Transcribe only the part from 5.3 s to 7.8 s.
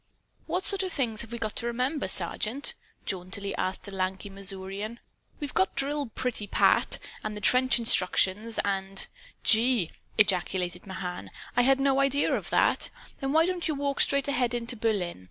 "We've got the drill pretty pat; and the trench